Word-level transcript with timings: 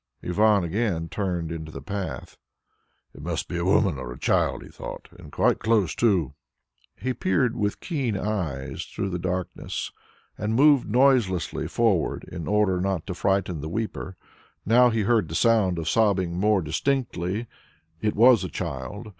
Ivan 0.23 0.63
again 0.63 1.09
turned 1.09 1.51
into 1.51 1.71
the 1.71 1.79
path. 1.79 2.35
"It 3.13 3.21
must 3.21 3.47
be 3.47 3.59
a 3.59 3.65
woman 3.65 3.99
or 3.99 4.11
a 4.11 4.17
child," 4.17 4.63
he 4.63 4.69
thought, 4.69 5.07
"and 5.11 5.31
quite 5.31 5.59
close 5.59 5.93
too." 5.93 6.33
He 6.95 7.13
peered 7.13 7.55
with 7.55 7.79
keen 7.79 8.17
eyes 8.17 8.81
through 8.83 9.11
the 9.11 9.19
darkness 9.19 9.91
and 10.39 10.55
moved 10.55 10.89
noiselessly 10.89 11.67
forward, 11.67 12.23
in 12.23 12.47
order 12.47 12.81
not 12.81 13.05
to 13.05 13.13
frighten 13.13 13.61
the 13.61 13.69
weeper. 13.69 14.17
Now 14.65 14.89
he 14.89 15.01
heard 15.01 15.27
the 15.29 15.35
sound 15.35 15.77
of 15.77 15.87
sobbing 15.87 16.35
more 16.35 16.63
distinctly; 16.63 17.45
it 18.01 18.15
was 18.15 18.43
a 18.43 18.49
child. 18.49 19.09